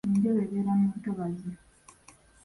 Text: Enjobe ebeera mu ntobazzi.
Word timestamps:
Enjobe 0.09 0.41
ebeera 0.45 0.73
mu 0.79 0.87
ntobazzi. 0.99 1.49